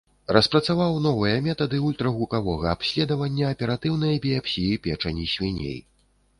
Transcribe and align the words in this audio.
Распрацаваў 0.35 0.95
новыя 1.07 1.35
метады 1.47 1.77
ультрагукавога 1.89 2.73
абследавання 2.75 3.53
аператыўнай 3.55 4.19
біяпсіі 4.27 4.83
печані 4.89 5.33
свіней. 5.37 5.81